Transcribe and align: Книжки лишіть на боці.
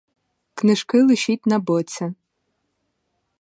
Книжки 0.53 1.01
лишіть 1.03 1.45
на 1.45 1.59
боці. 1.59 2.13